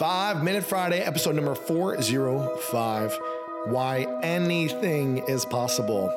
Five 0.00 0.42
Minute 0.42 0.64
Friday, 0.64 1.00
episode 1.00 1.34
number 1.34 1.54
405 1.54 3.18
Why 3.66 4.06
Anything 4.22 5.18
is 5.28 5.44
Possible. 5.44 6.10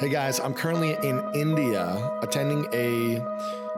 Hey 0.00 0.08
guys, 0.08 0.40
I'm 0.40 0.52
currently 0.52 0.96
in 1.08 1.22
India 1.32 2.18
attending 2.20 2.66
a 2.72 3.24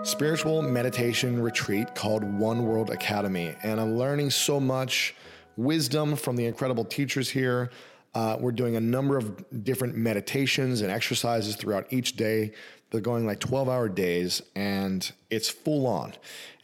spiritual 0.03 0.62
meditation 0.62 1.42
retreat 1.42 1.94
called 1.94 2.24
One 2.24 2.64
World 2.64 2.88
Academy, 2.88 3.54
and 3.62 3.78
I'm 3.78 3.99
learning 3.99 4.30
so 4.30 4.58
much 4.58 5.14
wisdom 5.58 6.17
from 6.17 6.37
the 6.37 6.47
incredible 6.47 6.87
teachers 6.87 7.29
here. 7.29 7.71
Uh, 8.15 8.38
we're 8.40 8.51
doing 8.51 8.76
a 8.76 8.81
number 8.81 9.19
of 9.19 9.45
different 9.63 9.95
meditations 9.95 10.81
and 10.81 10.90
exercises 10.90 11.54
throughout 11.54 11.87
each 11.92 12.17
day. 12.17 12.53
They're 12.90 13.03
going 13.03 13.26
like 13.26 13.40
12 13.40 13.69
hour 13.69 13.90
days, 13.90 14.40
and 14.56 15.13
it's 15.29 15.51
full 15.51 15.87
on. 15.87 16.15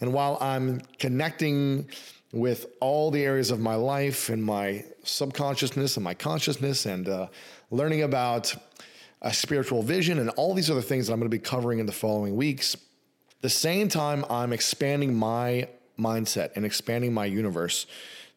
And 0.00 0.14
while 0.14 0.38
I'm 0.40 0.80
connecting 0.98 1.90
with 2.34 2.66
all 2.80 3.12
the 3.12 3.22
areas 3.22 3.52
of 3.52 3.60
my 3.60 3.76
life 3.76 4.28
and 4.28 4.44
my 4.44 4.84
subconsciousness 5.04 5.96
and 5.96 6.02
my 6.02 6.14
consciousness 6.14 6.84
and 6.84 7.08
uh, 7.08 7.28
learning 7.70 8.02
about 8.02 8.52
a 9.22 9.32
spiritual 9.32 9.82
vision 9.82 10.18
and 10.18 10.30
all 10.30 10.52
these 10.52 10.68
other 10.68 10.82
things 10.82 11.06
that 11.06 11.12
I'm 11.12 11.20
going 11.20 11.30
to 11.30 11.34
be 11.34 11.38
covering 11.38 11.78
in 11.78 11.86
the 11.86 11.92
following 11.92 12.34
weeks. 12.34 12.76
The 13.40 13.48
same 13.48 13.88
time, 13.88 14.24
I'm 14.28 14.52
expanding 14.52 15.14
my 15.14 15.68
mindset 15.96 16.50
and 16.56 16.66
expanding 16.66 17.14
my 17.14 17.26
universe. 17.26 17.86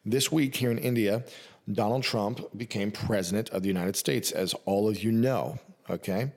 This 0.06 0.30
week 0.30 0.54
here 0.54 0.70
in 0.70 0.78
India, 0.78 1.24
Donald 1.70 2.04
Trump 2.04 2.56
became 2.56 2.92
president 2.92 3.50
of 3.50 3.62
the 3.62 3.68
United 3.68 3.96
States, 3.96 4.30
as 4.30 4.54
all 4.64 4.88
of 4.88 5.02
you 5.02 5.10
know. 5.10 5.58
Okay. 5.90 6.30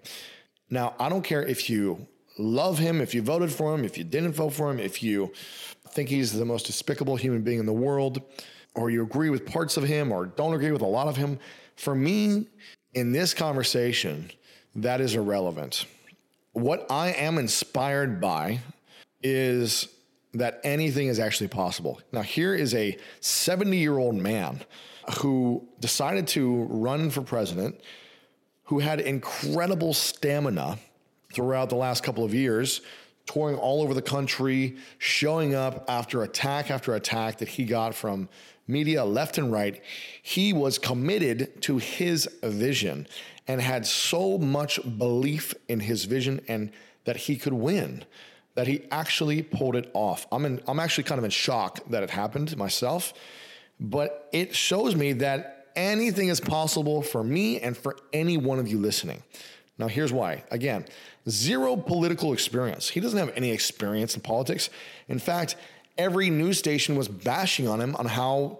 Now, 0.69 0.95
I 0.99 1.09
don't 1.09 1.23
care 1.23 1.43
if 1.43 1.69
you 1.69 2.07
love 2.39 2.79
him, 2.79 3.01
if 3.01 3.13
you 3.13 3.21
voted 3.21 3.51
for 3.51 3.75
him, 3.75 3.85
if 3.85 3.97
you 3.97 4.03
didn't 4.03 4.33
vote 4.33 4.53
for 4.53 4.71
him, 4.71 4.79
if 4.79 5.03
you 5.03 5.31
think 5.93 6.09
he's 6.09 6.33
the 6.33 6.45
most 6.45 6.65
despicable 6.65 7.15
human 7.15 7.41
being 7.41 7.59
in 7.59 7.65
the 7.65 7.73
world, 7.73 8.21
or 8.75 8.89
you 8.89 9.03
agree 9.03 9.29
with 9.29 9.45
parts 9.45 9.77
of 9.77 9.83
him 9.83 10.11
or 10.11 10.25
don't 10.25 10.53
agree 10.53 10.71
with 10.71 10.81
a 10.81 10.87
lot 10.87 11.07
of 11.07 11.17
him. 11.17 11.39
For 11.75 11.95
me, 11.95 12.47
in 12.93 13.11
this 13.11 13.33
conversation, 13.33 14.31
that 14.75 15.01
is 15.01 15.15
irrelevant. 15.15 15.85
What 16.53 16.85
I 16.89 17.09
am 17.09 17.37
inspired 17.37 18.19
by 18.19 18.59
is 19.23 19.87
that 20.33 20.61
anything 20.63 21.07
is 21.07 21.19
actually 21.19 21.49
possible. 21.49 22.01
Now, 22.11 22.21
here 22.21 22.55
is 22.55 22.73
a 22.73 22.97
70 23.19 23.77
year 23.77 23.97
old 23.97 24.15
man 24.15 24.61
who 25.19 25.67
decided 25.79 26.27
to 26.29 26.63
run 26.69 27.09
for 27.09 27.21
president, 27.21 27.81
who 28.65 28.79
had 28.79 29.01
incredible 29.01 29.93
stamina 29.93 30.77
throughout 31.33 31.69
the 31.69 31.75
last 31.75 32.03
couple 32.03 32.23
of 32.23 32.33
years, 32.33 32.81
touring 33.25 33.57
all 33.57 33.81
over 33.81 33.93
the 33.93 34.01
country, 34.01 34.77
showing 34.97 35.55
up 35.55 35.85
after 35.87 36.23
attack 36.23 36.71
after 36.71 36.95
attack 36.95 37.37
that 37.37 37.47
he 37.47 37.63
got 37.63 37.95
from 37.95 38.29
media 38.67 39.03
left 39.03 39.37
and 39.37 39.51
right. 39.51 39.81
He 40.21 40.53
was 40.53 40.77
committed 40.77 41.61
to 41.63 41.77
his 41.77 42.29
vision 42.43 43.07
and 43.47 43.61
had 43.61 43.85
so 43.85 44.37
much 44.37 44.79
belief 44.97 45.53
in 45.67 45.79
his 45.81 46.05
vision 46.05 46.41
and 46.47 46.71
that 47.05 47.17
he 47.17 47.35
could 47.35 47.53
win 47.53 48.05
that 48.55 48.67
he 48.67 48.83
actually 48.91 49.41
pulled 49.41 49.75
it 49.75 49.89
off. 49.93 50.27
I'm 50.31 50.45
in, 50.45 50.61
I'm 50.67 50.79
actually 50.79 51.05
kind 51.05 51.19
of 51.19 51.25
in 51.25 51.31
shock 51.31 51.79
that 51.89 52.03
it 52.03 52.09
happened 52.09 52.55
myself, 52.57 53.13
but 53.79 54.29
it 54.31 54.55
shows 54.55 54.95
me 54.95 55.13
that 55.13 55.67
anything 55.75 56.27
is 56.27 56.39
possible 56.39 57.01
for 57.01 57.23
me 57.23 57.59
and 57.59 57.75
for 57.77 57.97
any 58.11 58.37
one 58.37 58.59
of 58.59 58.67
you 58.67 58.77
listening. 58.77 59.23
Now, 59.81 59.87
here's 59.87 60.13
why. 60.13 60.43
Again, 60.51 60.85
zero 61.27 61.75
political 61.75 62.33
experience. 62.33 62.87
He 62.87 62.99
doesn't 62.99 63.17
have 63.17 63.33
any 63.35 63.49
experience 63.49 64.13
in 64.13 64.21
politics. 64.21 64.69
In 65.07 65.17
fact, 65.17 65.55
every 65.97 66.29
news 66.29 66.59
station 66.59 66.95
was 66.95 67.07
bashing 67.07 67.67
on 67.67 67.81
him 67.81 67.95
on 67.95 68.05
how 68.05 68.59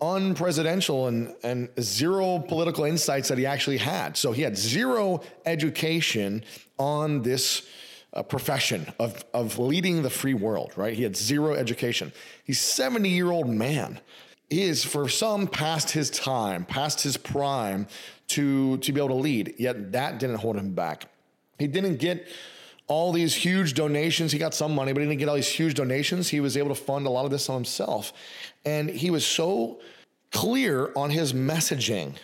unpresidential 0.00 1.06
and, 1.08 1.34
and 1.42 1.68
zero 1.78 2.38
political 2.38 2.84
insights 2.84 3.28
that 3.28 3.36
he 3.36 3.44
actually 3.44 3.76
had. 3.76 4.16
So 4.16 4.32
he 4.32 4.40
had 4.40 4.56
zero 4.56 5.20
education 5.44 6.42
on 6.78 7.20
this 7.20 7.68
uh, 8.14 8.22
profession 8.22 8.90
of, 8.98 9.22
of 9.34 9.58
leading 9.58 10.02
the 10.02 10.08
free 10.08 10.34
world, 10.34 10.72
right? 10.76 10.94
He 10.94 11.02
had 11.02 11.14
zero 11.14 11.52
education. 11.52 12.10
He's 12.44 12.58
70 12.58 13.10
year 13.10 13.30
old 13.30 13.50
man. 13.50 14.00
He 14.50 14.62
is 14.62 14.84
for 14.84 15.08
some 15.08 15.46
past 15.46 15.90
his 15.90 16.10
time, 16.10 16.64
past 16.64 17.02
his 17.02 17.16
prime 17.16 17.86
to, 18.28 18.76
to 18.78 18.92
be 18.92 19.00
able 19.00 19.08
to 19.08 19.14
lead. 19.14 19.54
Yet 19.58 19.92
that 19.92 20.18
didn't 20.18 20.36
hold 20.36 20.56
him 20.56 20.74
back. 20.74 21.06
He 21.58 21.66
didn't 21.66 21.96
get 21.96 22.26
all 22.86 23.12
these 23.12 23.34
huge 23.34 23.74
donations. 23.74 24.32
He 24.32 24.38
got 24.38 24.54
some 24.54 24.74
money, 24.74 24.92
but 24.92 25.00
he 25.00 25.08
didn't 25.08 25.18
get 25.18 25.28
all 25.28 25.34
these 25.34 25.48
huge 25.48 25.74
donations. 25.74 26.28
He 26.28 26.40
was 26.40 26.56
able 26.56 26.68
to 26.68 26.74
fund 26.74 27.06
a 27.06 27.10
lot 27.10 27.24
of 27.24 27.30
this 27.30 27.48
on 27.48 27.56
himself. 27.56 28.12
And 28.64 28.90
he 28.90 29.10
was 29.10 29.26
so 29.26 29.80
clear 30.32 30.92
on 30.94 31.10
his 31.10 31.32
messaging. 31.32 32.14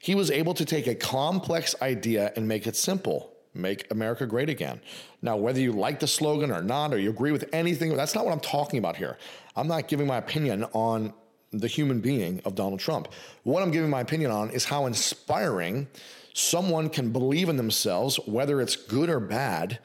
He 0.00 0.14
was 0.14 0.30
able 0.30 0.54
to 0.54 0.64
take 0.64 0.86
a 0.86 0.94
complex 0.94 1.74
idea 1.82 2.32
and 2.36 2.46
make 2.46 2.66
it 2.66 2.76
simple. 2.76 3.32
Make 3.54 3.90
America 3.90 4.26
great 4.26 4.48
again. 4.48 4.80
Now, 5.22 5.36
whether 5.36 5.60
you 5.60 5.72
like 5.72 6.00
the 6.00 6.06
slogan 6.06 6.50
or 6.50 6.62
not, 6.62 6.92
or 6.92 6.98
you 6.98 7.10
agree 7.10 7.32
with 7.32 7.48
anything, 7.52 7.96
that's 7.96 8.14
not 8.14 8.24
what 8.24 8.32
I'm 8.32 8.40
talking 8.40 8.78
about 8.78 8.96
here. 8.96 9.16
I'm 9.56 9.68
not 9.68 9.88
giving 9.88 10.06
my 10.06 10.16
opinion 10.16 10.64
on 10.72 11.12
the 11.58 11.68
human 11.68 12.00
being 12.00 12.40
of 12.44 12.54
Donald 12.54 12.80
Trump. 12.80 13.08
What 13.42 13.62
I'm 13.62 13.70
giving 13.70 13.90
my 13.90 14.00
opinion 14.00 14.30
on 14.30 14.50
is 14.50 14.64
how 14.64 14.86
inspiring 14.86 15.88
someone 16.32 16.88
can 16.88 17.10
believe 17.10 17.48
in 17.48 17.56
themselves, 17.56 18.16
whether 18.26 18.60
it's 18.60 18.76
good 18.76 19.08
or 19.08 19.20
bad, 19.20 19.78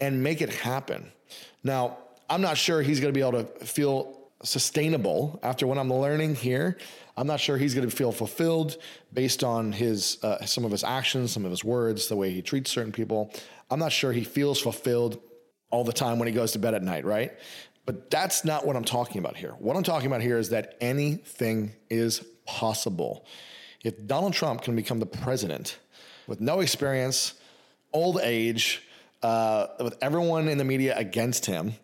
and 0.00 0.22
make 0.22 0.40
it 0.40 0.50
happen. 0.50 1.12
Now, 1.62 1.98
I'm 2.28 2.40
not 2.40 2.56
sure 2.56 2.82
he's 2.82 3.00
going 3.00 3.12
to 3.12 3.18
be 3.18 3.26
able 3.26 3.44
to 3.44 3.64
feel 3.64 4.18
sustainable 4.42 5.38
after 5.42 5.66
what 5.66 5.78
I'm 5.78 5.92
learning 5.92 6.34
here. 6.34 6.76
I'm 7.16 7.26
not 7.26 7.40
sure 7.40 7.56
he's 7.56 7.74
going 7.74 7.88
to 7.88 7.94
feel 7.94 8.10
fulfilled 8.10 8.78
based 9.12 9.44
on 9.44 9.70
his 9.70 10.18
uh, 10.24 10.44
some 10.44 10.64
of 10.64 10.70
his 10.70 10.82
actions, 10.82 11.32
some 11.32 11.44
of 11.44 11.50
his 11.50 11.62
words, 11.62 12.08
the 12.08 12.16
way 12.16 12.30
he 12.30 12.42
treats 12.42 12.70
certain 12.70 12.92
people. 12.92 13.32
I'm 13.70 13.78
not 13.78 13.92
sure 13.92 14.12
he 14.12 14.24
feels 14.24 14.60
fulfilled 14.60 15.20
all 15.70 15.84
the 15.84 15.92
time 15.92 16.18
when 16.18 16.26
he 16.26 16.34
goes 16.34 16.52
to 16.52 16.58
bed 16.58 16.74
at 16.74 16.82
night, 16.82 17.04
right? 17.04 17.32
But 17.84 18.10
that's 18.10 18.44
not 18.44 18.66
what 18.66 18.76
I'm 18.76 18.84
talking 18.84 19.18
about 19.18 19.36
here. 19.36 19.54
What 19.58 19.76
I'm 19.76 19.82
talking 19.82 20.06
about 20.06 20.22
here 20.22 20.38
is 20.38 20.50
that 20.50 20.76
anything 20.80 21.72
is 21.90 22.24
possible. 22.46 23.26
If 23.82 24.06
Donald 24.06 24.34
Trump 24.34 24.62
can 24.62 24.76
become 24.76 25.00
the 25.00 25.06
president 25.06 25.78
with 26.28 26.40
no 26.40 26.60
experience, 26.60 27.34
old 27.92 28.20
age, 28.22 28.82
uh, 29.22 29.66
with 29.80 29.96
everyone 30.00 30.48
in 30.48 30.58
the 30.58 30.64
media 30.64 30.96
against 30.96 31.46
him, 31.46 31.74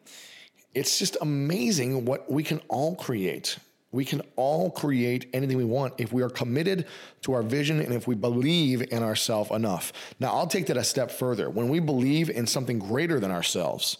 it's 0.75 0.99
just 0.99 1.17
amazing 1.21 2.05
what 2.05 2.31
we 2.31 2.43
can 2.43 2.61
all 2.69 2.95
create. 2.95 3.59
We 3.91 4.05
can 4.05 4.21
all 4.37 4.71
create 4.71 5.31
anything 5.33 5.57
we 5.57 5.65
want 5.65 5.95
if 5.99 6.13
we 6.13 6.23
are 6.23 6.29
committed 6.29 6.87
to 7.23 7.33
our 7.33 7.43
vision 7.43 7.81
and 7.81 7.93
if 7.93 8.07
we 8.07 8.15
believe 8.15 8.93
in 8.93 9.03
ourselves 9.03 9.51
enough. 9.51 9.93
Now, 10.21 10.35
I'll 10.35 10.47
take 10.47 10.67
that 10.67 10.77
a 10.77 10.85
step 10.85 11.11
further. 11.11 11.49
When 11.49 11.69
we 11.69 11.81
believe 11.81 12.29
in 12.29 12.47
something 12.47 12.79
greater 12.79 13.19
than 13.19 13.31
ourselves, 13.31 13.97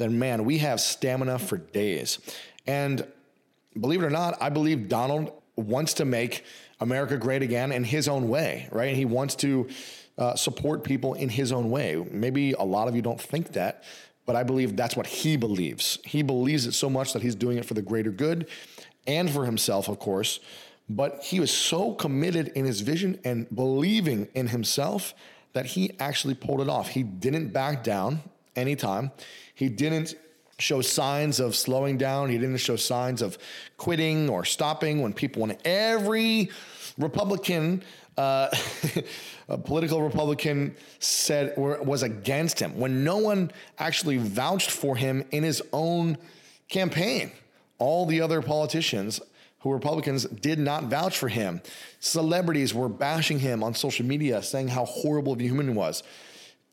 then 0.00 0.18
man, 0.18 0.44
we 0.44 0.58
have 0.58 0.80
stamina 0.80 1.38
for 1.38 1.58
days. 1.58 2.18
And 2.66 3.06
believe 3.78 4.02
it 4.02 4.06
or 4.06 4.10
not, 4.10 4.40
I 4.40 4.48
believe 4.48 4.88
Donald 4.88 5.32
wants 5.56 5.94
to 5.94 6.04
make 6.04 6.44
America 6.80 7.18
great 7.18 7.42
again 7.42 7.70
in 7.70 7.84
his 7.84 8.08
own 8.08 8.28
way, 8.28 8.66
right? 8.72 8.96
He 8.96 9.04
wants 9.04 9.34
to 9.36 9.68
uh, 10.16 10.34
support 10.36 10.84
people 10.84 11.14
in 11.14 11.28
his 11.28 11.52
own 11.52 11.70
way. 11.70 12.02
Maybe 12.10 12.52
a 12.52 12.62
lot 12.62 12.88
of 12.88 12.96
you 12.96 13.02
don't 13.02 13.20
think 13.20 13.52
that, 13.52 13.84
but 14.24 14.36
I 14.36 14.42
believe 14.42 14.76
that's 14.76 14.96
what 14.96 15.06
he 15.06 15.36
believes. 15.36 15.98
He 16.04 16.22
believes 16.22 16.66
it 16.66 16.72
so 16.72 16.88
much 16.88 17.12
that 17.12 17.22
he's 17.22 17.34
doing 17.34 17.58
it 17.58 17.66
for 17.66 17.74
the 17.74 17.82
greater 17.82 18.10
good 18.10 18.48
and 19.06 19.30
for 19.30 19.44
himself, 19.44 19.88
of 19.88 19.98
course. 19.98 20.40
But 20.88 21.22
he 21.22 21.40
was 21.40 21.50
so 21.50 21.92
committed 21.92 22.48
in 22.48 22.64
his 22.64 22.80
vision 22.80 23.20
and 23.24 23.54
believing 23.54 24.28
in 24.34 24.48
himself 24.48 25.14
that 25.52 25.66
he 25.66 25.92
actually 26.00 26.34
pulled 26.34 26.60
it 26.62 26.68
off. 26.68 26.88
He 26.88 27.02
didn't 27.02 27.48
back 27.48 27.84
down 27.84 28.20
anytime. 28.56 29.10
He 29.54 29.68
didn't 29.68 30.14
show 30.58 30.80
signs 30.80 31.40
of 31.40 31.56
slowing 31.56 31.96
down. 31.96 32.30
He 32.30 32.38
didn't 32.38 32.58
show 32.58 32.76
signs 32.76 33.22
of 33.22 33.38
quitting 33.76 34.28
or 34.28 34.44
stopping 34.44 35.00
when 35.00 35.12
people, 35.12 35.42
when 35.42 35.56
every 35.64 36.50
Republican, 36.98 37.82
uh, 38.16 38.48
a 39.48 39.58
political 39.58 40.02
Republican 40.02 40.76
said 40.98 41.54
or 41.56 41.82
was 41.82 42.02
against 42.02 42.60
him, 42.60 42.78
when 42.78 43.04
no 43.04 43.16
one 43.18 43.50
actually 43.78 44.18
vouched 44.18 44.70
for 44.70 44.96
him 44.96 45.24
in 45.30 45.42
his 45.42 45.62
own 45.72 46.18
campaign. 46.68 47.32
All 47.78 48.04
the 48.04 48.20
other 48.20 48.42
politicians 48.42 49.20
who 49.60 49.70
were 49.70 49.76
Republicans 49.76 50.24
did 50.24 50.58
not 50.58 50.84
vouch 50.84 51.16
for 51.16 51.28
him. 51.28 51.60
Celebrities 52.00 52.74
were 52.74 52.88
bashing 52.88 53.38
him 53.38 53.62
on 53.62 53.74
social 53.74 54.06
media, 54.06 54.42
saying 54.42 54.68
how 54.68 54.84
horrible 54.84 55.32
of 55.32 55.40
a 55.40 55.42
human 55.42 55.68
he 55.68 55.74
was. 55.74 56.02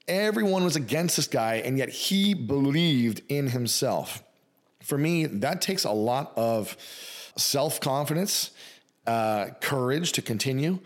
Everyone 0.07 0.63
was 0.63 0.75
against 0.75 1.18
this 1.18 1.27
guy, 1.27 1.56
and 1.56 1.77
yet 1.77 1.89
he 1.89 2.33
believed 2.33 3.21
in 3.27 3.48
himself. 3.48 4.24
For 4.81 4.98
me, 4.98 5.25
that 5.25 5.62
takes 5.62 5.83
a 5.83 5.92
lot 5.92 6.31
of 6.38 6.77
self 7.36 7.80
confidence, 7.81 8.51
uh, 9.06 9.48
courage 9.62 10.13
to 10.13 10.21
continue. 10.21 10.80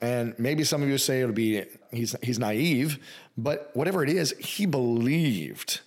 And 0.00 0.38
maybe 0.38 0.62
some 0.62 0.82
of 0.82 0.88
you 0.88 0.96
say 0.96 1.22
it'll 1.22 1.34
be 1.34 1.64
he's 1.90 2.14
he's 2.22 2.38
naive, 2.38 2.98
but 3.36 3.70
whatever 3.74 4.04
it 4.04 4.10
is, 4.10 4.32
he 4.38 4.64
believed. 4.64 5.80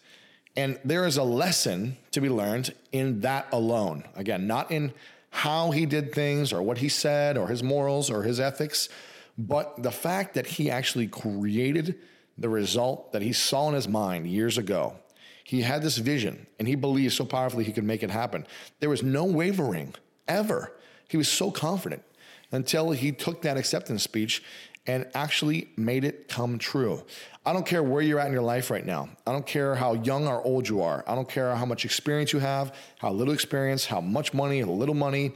And 0.57 0.77
there 0.83 1.05
is 1.05 1.15
a 1.15 1.23
lesson 1.23 1.97
to 2.11 2.19
be 2.19 2.29
learned 2.29 2.73
in 2.91 3.21
that 3.21 3.47
alone. 3.53 4.03
Again, 4.17 4.47
not 4.47 4.69
in 4.69 4.91
how 5.29 5.71
he 5.71 5.85
did 5.85 6.13
things 6.13 6.51
or 6.51 6.61
what 6.61 6.79
he 6.79 6.89
said 6.89 7.37
or 7.37 7.47
his 7.47 7.63
morals 7.63 8.09
or 8.09 8.23
his 8.23 8.37
ethics, 8.37 8.89
but 9.37 9.81
the 9.81 9.91
fact 9.91 10.33
that 10.33 10.45
he 10.45 10.69
actually 10.69 11.07
created 11.07 11.95
the 12.41 12.49
result 12.49 13.11
that 13.11 13.21
he 13.21 13.33
saw 13.33 13.69
in 13.69 13.75
his 13.75 13.87
mind 13.87 14.27
years 14.27 14.57
ago. 14.57 14.95
He 15.43 15.61
had 15.61 15.81
this 15.81 15.97
vision 15.97 16.47
and 16.59 16.67
he 16.67 16.75
believed 16.75 17.13
so 17.13 17.25
powerfully 17.25 17.63
he 17.63 17.73
could 17.73 17.83
make 17.83 18.03
it 18.03 18.09
happen. 18.09 18.45
There 18.79 18.89
was 18.89 19.03
no 19.03 19.25
wavering 19.25 19.93
ever. 20.27 20.73
He 21.07 21.17
was 21.17 21.27
so 21.27 21.51
confident 21.51 22.03
until 22.51 22.91
he 22.91 23.11
took 23.11 23.41
that 23.41 23.57
acceptance 23.57 24.03
speech 24.03 24.43
and 24.87 25.05
actually 25.13 25.69
made 25.77 26.03
it 26.03 26.27
come 26.27 26.57
true. 26.57 27.03
I 27.45 27.53
don't 27.53 27.65
care 27.65 27.83
where 27.83 28.01
you're 28.01 28.19
at 28.19 28.27
in 28.27 28.33
your 28.33 28.41
life 28.41 28.71
right 28.71 28.85
now. 28.85 29.09
I 29.27 29.31
don't 29.31 29.45
care 29.45 29.75
how 29.75 29.93
young 29.93 30.27
or 30.27 30.43
old 30.43 30.67
you 30.67 30.81
are. 30.81 31.03
I 31.07 31.15
don't 31.15 31.29
care 31.29 31.55
how 31.55 31.65
much 31.65 31.85
experience 31.85 32.33
you 32.33 32.39
have, 32.39 32.75
how 32.99 33.11
little 33.11 33.33
experience, 33.33 33.85
how 33.85 34.01
much 34.01 34.33
money, 34.33 34.61
how 34.61 34.69
little 34.69 34.95
money. 34.95 35.33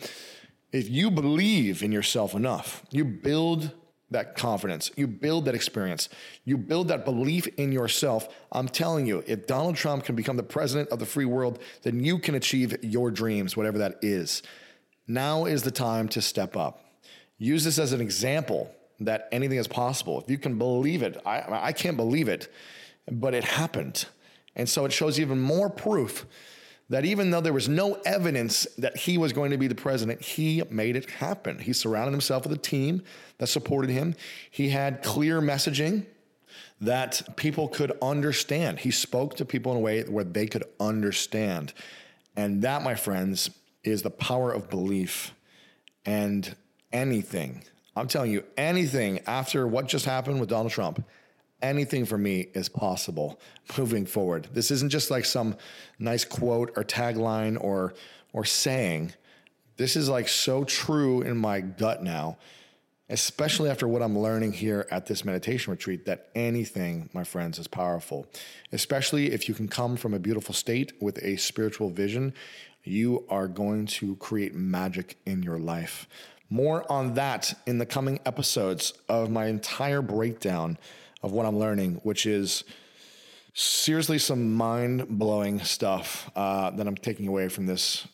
If 0.72 0.90
you 0.90 1.12
believe 1.12 1.84
in 1.84 1.92
yourself 1.92 2.34
enough, 2.34 2.84
you 2.90 3.06
build 3.06 3.72
that 4.12 4.36
confidence, 4.36 4.92
you 4.96 5.08
build 5.08 5.46
that 5.46 5.56
experience, 5.56 6.10
you 6.44 6.58
build 6.58 6.90
that 6.90 7.06
belief 7.06 7.48
in 7.58 7.72
yourself. 7.72 8.28
I'm 8.52 8.68
telling 8.68 9.08
you, 9.08 9.24
if 9.26 9.48
Donald 9.48 9.76
Trump 9.76 10.04
can 10.04 10.16
become 10.16 10.38
the 10.38 10.44
president 10.44 10.90
of 10.90 11.00
the 11.00 11.06
free 11.06 11.26
world, 11.26 11.60
then 11.82 12.04
you 12.04 12.20
can 12.20 12.36
achieve 12.36 12.78
your 12.84 13.10
dreams, 13.10 13.58
whatever 13.58 13.80
that 13.80 13.96
is. 14.02 14.44
Now 15.08 15.46
is 15.46 15.64
the 15.64 15.72
time 15.72 16.08
to 16.10 16.22
step 16.22 16.56
up. 16.56 16.86
Use 17.38 17.64
this 17.64 17.80
as 17.80 17.94
an 17.94 18.02
example 18.02 18.74
that 19.00 19.28
anything 19.32 19.58
is 19.58 19.68
possible. 19.68 20.22
If 20.22 20.30
you 20.30 20.38
can 20.38 20.58
believe 20.58 21.02
it, 21.02 21.18
I, 21.26 21.68
I 21.68 21.72
can't 21.74 21.98
believe 21.98 22.30
it, 22.30 22.52
but 23.12 23.34
it 23.34 23.44
happened. 23.44 24.06
And 24.56 24.70
so 24.70 24.86
it 24.86 24.94
shows 24.94 25.20
even 25.20 25.40
more 25.40 25.70
proof 25.70 26.26
that 26.90 27.06
even 27.06 27.32
though 27.32 27.42
there 27.42 27.54
was 27.54 27.68
no 27.68 28.00
evidence 28.06 28.68
that 28.78 28.96
he 28.96 29.18
was 29.18 29.34
going 29.34 29.52
to 29.52 29.58
be 29.58 29.68
the 29.68 29.76
president, 29.76 30.22
he 30.22 30.62
made 30.70 30.96
it 30.96 31.10
happen. 31.10 31.60
He 31.60 31.74
surrounded 31.74 32.12
himself 32.12 32.44
with 32.44 32.54
a 32.54 32.62
team 32.62 33.04
that 33.40 33.48
supported 33.48 33.90
him. 33.90 34.16
He 34.52 34.70
had 34.70 35.02
clear 35.02 35.42
messaging 35.42 36.06
that 36.80 37.24
people 37.36 37.68
could 37.68 37.98
understand. 38.02 38.80
He 38.80 38.92
spoke 38.92 39.36
to 39.38 39.46
people 39.46 39.72
in 39.72 39.78
a 39.80 39.82
way 39.82 40.04
where 40.04 40.24
they 40.24 40.46
could 40.46 40.64
understand. 40.80 41.74
And 42.36 42.62
that, 42.62 42.84
my 42.84 42.96
friends, 42.96 43.50
is 43.84 44.04
the 44.04 44.12
power 44.12 44.52
of 44.52 44.70
belief. 44.70 45.34
And 46.06 46.56
anything 46.92 47.64
I'm 47.96 48.08
telling 48.08 48.32
you, 48.32 48.44
anything 48.58 49.22
after 49.26 49.66
what 49.68 49.88
just 49.88 50.06
happened 50.06 50.40
with 50.40 50.50
Donald 50.50 50.72
Trump, 50.72 51.04
anything 51.66 52.06
for 52.06 52.18
me 52.18 52.48
is 52.54 52.70
possible 52.70 53.40
moving 53.78 54.06
forward. 54.06 54.48
This 54.54 54.72
isn't 54.72 54.90
just 54.90 55.12
like 55.12 55.26
some 55.26 55.56
nice 56.00 56.26
quote 56.26 56.72
or 56.76 56.84
tagline 56.84 57.62
or 57.62 57.94
or 58.34 58.46
saying. 58.46 59.14
This 59.78 59.96
is 59.96 60.10
like 60.10 60.28
so 60.28 60.64
true 60.64 61.22
in 61.22 61.38
my 61.38 61.60
gut 61.62 62.04
now, 62.04 62.38
especially 63.10 63.70
after 63.70 63.88
what 63.88 64.02
I'm 64.02 64.18
learning 64.18 64.54
here 64.54 64.88
at 64.90 65.06
this 65.06 65.26
meditation 65.26 65.72
retreat 65.72 66.06
that 66.06 66.30
anything, 66.36 67.10
my 67.14 67.24
friends, 67.24 67.60
is 67.60 67.68
powerful. 67.68 68.26
Especially 68.72 69.32
if 69.32 69.48
you 69.50 69.54
can 69.54 69.68
come 69.68 69.98
from 69.98 70.14
a 70.14 70.20
beautiful 70.20 70.54
state 70.54 70.94
with 71.02 71.18
a 71.24 71.38
spiritual 71.38 71.90
vision, 71.90 72.34
you 72.84 73.26
are 73.30 73.48
going 73.48 73.86
to 73.86 74.16
create 74.18 74.54
magic 74.54 75.18
in 75.26 75.44
your 75.44 75.60
life. 75.60 76.08
More 76.50 76.90
on 76.92 77.16
that 77.16 77.54
in 77.66 77.80
the 77.80 77.86
coming 77.86 78.20
episodes 78.26 78.94
of 79.10 79.30
my 79.30 79.48
entire 79.48 80.02
breakdown 80.02 80.78
of 81.26 81.32
what 81.32 81.46
I'm 81.46 81.58
learning, 81.58 81.96
which 82.04 82.26
is 82.26 82.64
seriously 83.54 84.20
some 84.20 84.54
mind 84.54 85.08
blowing 85.10 85.60
stuff 85.60 86.30
uh, 86.36 86.70
that 86.72 86.88
I'm 86.88 86.96
taking 86.96 87.28
away 87.28 87.50
from 87.50 87.66
this 87.66 88.08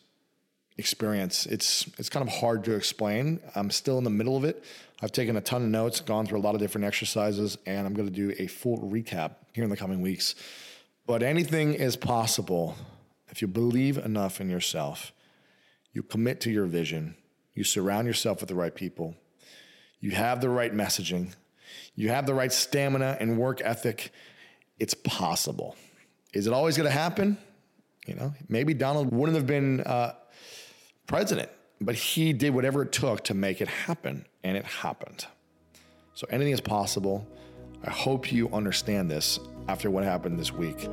experience. 0.78 1.46
It's 1.46 1.86
it's 1.98 2.08
kind 2.08 2.26
of 2.26 2.32
hard 2.34 2.64
to 2.64 2.74
explain. 2.74 3.40
I'm 3.54 3.70
still 3.70 3.98
in 3.98 4.04
the 4.04 4.10
middle 4.10 4.36
of 4.36 4.44
it. 4.44 4.64
I've 5.02 5.12
taken 5.12 5.36
a 5.36 5.40
ton 5.40 5.62
of 5.62 5.68
notes, 5.68 6.00
gone 6.00 6.26
through 6.26 6.38
a 6.38 6.44
lot 6.46 6.54
of 6.54 6.60
different 6.60 6.86
exercises, 6.86 7.58
and 7.66 7.86
I'm 7.86 7.94
going 7.94 8.08
to 8.08 8.14
do 8.14 8.34
a 8.38 8.46
full 8.46 8.78
recap 8.78 9.32
here 9.52 9.64
in 9.64 9.70
the 9.70 9.76
coming 9.76 10.00
weeks. 10.00 10.34
But 11.06 11.22
anything 11.22 11.74
is 11.74 11.96
possible 11.96 12.76
if 13.28 13.42
you 13.42 13.48
believe 13.48 13.98
enough 13.98 14.40
in 14.40 14.48
yourself. 14.48 15.12
You 15.92 16.02
commit 16.02 16.40
to 16.42 16.50
your 16.50 16.64
vision 16.64 17.16
you 17.54 17.64
surround 17.64 18.06
yourself 18.06 18.40
with 18.40 18.48
the 18.48 18.54
right 18.54 18.74
people, 18.74 19.14
you 20.00 20.12
have 20.12 20.40
the 20.40 20.48
right 20.48 20.72
messaging, 20.74 21.34
you 21.94 22.08
have 22.08 22.26
the 22.26 22.34
right 22.34 22.52
stamina 22.52 23.16
and 23.20 23.38
work 23.38 23.60
ethic, 23.62 24.12
it's 24.78 24.94
possible. 24.94 25.76
Is 26.32 26.46
it 26.46 26.52
always 26.52 26.76
going 26.76 26.88
to 26.88 26.92
happen? 26.94 27.38
You 28.06 28.14
know, 28.14 28.34
maybe 28.48 28.74
Donald 28.74 29.12
wouldn't 29.12 29.36
have 29.36 29.46
been 29.46 29.80
uh, 29.82 30.14
president, 31.06 31.50
but 31.80 31.94
he 31.94 32.32
did 32.32 32.54
whatever 32.54 32.82
it 32.82 32.92
took 32.92 33.24
to 33.24 33.34
make 33.34 33.60
it 33.60 33.68
happen, 33.68 34.26
and 34.42 34.56
it 34.56 34.64
happened. 34.64 35.26
So 36.14 36.26
anything 36.30 36.52
is 36.52 36.60
possible. 36.60 37.26
I 37.84 37.90
hope 37.90 38.32
you 38.32 38.48
understand 38.50 39.10
this 39.10 39.38
after 39.68 39.90
what 39.90 40.04
happened 40.04 40.38
this 40.38 40.52
week. 40.52 40.88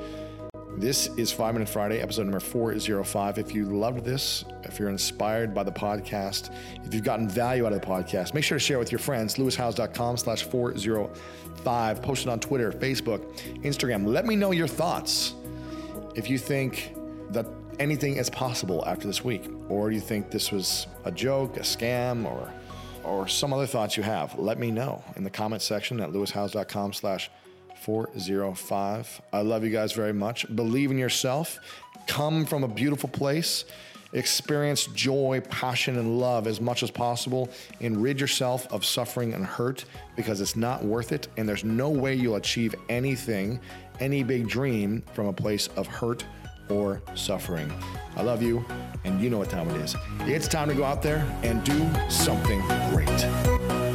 This 0.77 1.07
is 1.17 1.31
Five 1.31 1.55
Minute 1.55 1.67
Friday, 1.67 1.99
episode 1.99 2.23
number 2.23 2.39
405. 2.39 3.37
If 3.37 3.53
you 3.53 3.65
loved 3.65 4.05
this, 4.05 4.45
if 4.63 4.79
you're 4.79 4.89
inspired 4.89 5.53
by 5.53 5.63
the 5.63 5.71
podcast, 5.71 6.53
if 6.85 6.93
you've 6.93 7.03
gotten 7.03 7.27
value 7.27 7.65
out 7.65 7.73
of 7.73 7.81
the 7.81 7.85
podcast, 7.87 8.33
make 8.33 8.43
sure 8.45 8.57
to 8.57 8.63
share 8.63 8.77
it 8.77 8.79
with 8.79 8.91
your 8.91 8.99
friends. 8.99 9.35
lewishowes.com 9.35 10.17
slash 10.17 10.43
405. 10.43 12.01
Post 12.01 12.25
it 12.25 12.29
on 12.29 12.39
Twitter, 12.39 12.71
Facebook, 12.71 13.19
Instagram. 13.63 14.05
Let 14.07 14.25
me 14.25 14.35
know 14.37 14.51
your 14.51 14.67
thoughts. 14.67 15.33
If 16.15 16.29
you 16.29 16.37
think 16.37 16.95
that 17.31 17.45
anything 17.79 18.15
is 18.15 18.29
possible 18.29 18.83
after 18.85 19.05
this 19.05 19.23
week, 19.23 19.49
or 19.67 19.91
you 19.91 19.99
think 19.99 20.31
this 20.31 20.51
was 20.51 20.87
a 21.03 21.11
joke, 21.11 21.57
a 21.57 21.61
scam, 21.61 22.25
or 22.25 22.51
or 23.03 23.27
some 23.27 23.53
other 23.53 23.65
thoughts 23.65 23.97
you 23.97 24.03
have, 24.03 24.37
let 24.37 24.59
me 24.59 24.71
know 24.71 25.03
in 25.15 25.23
the 25.23 25.29
comment 25.29 25.61
section 25.61 25.99
at 25.99 26.11
lewishowes.com 26.11 26.93
slash 26.93 27.31
405. 27.81 29.21
I 29.31 29.41
love 29.41 29.63
you 29.63 29.69
guys 29.69 29.93
very 29.93 30.13
much. 30.13 30.45
Believe 30.55 30.91
in 30.91 30.97
yourself. 30.97 31.59
Come 32.07 32.45
from 32.45 32.63
a 32.63 32.67
beautiful 32.67 33.09
place. 33.09 33.65
Experience 34.13 34.87
joy, 34.87 35.41
passion, 35.49 35.97
and 35.97 36.19
love 36.19 36.47
as 36.47 36.59
much 36.59 36.83
as 36.83 36.91
possible. 36.91 37.49
And 37.79 38.01
rid 38.01 38.19
yourself 38.19 38.71
of 38.71 38.83
suffering 38.83 39.33
and 39.33 39.45
hurt 39.45 39.85
because 40.15 40.41
it's 40.41 40.55
not 40.55 40.83
worth 40.83 41.11
it. 41.11 41.27
And 41.37 41.47
there's 41.47 41.63
no 41.63 41.89
way 41.89 42.15
you'll 42.15 42.35
achieve 42.35 42.75
anything, 42.89 43.59
any 43.99 44.23
big 44.23 44.47
dream 44.47 45.03
from 45.13 45.27
a 45.27 45.33
place 45.33 45.67
of 45.75 45.87
hurt 45.87 46.25
or 46.69 47.01
suffering. 47.15 47.71
I 48.15 48.21
love 48.21 48.41
you, 48.41 48.65
and 49.03 49.21
you 49.21 49.29
know 49.29 49.37
what 49.39 49.49
time 49.49 49.69
it 49.69 49.77
is. 49.77 49.95
It's 50.21 50.47
time 50.47 50.69
to 50.69 50.75
go 50.75 50.83
out 50.83 51.01
there 51.01 51.25
and 51.43 51.63
do 51.63 51.89
something 52.09 52.61
great. 52.91 53.88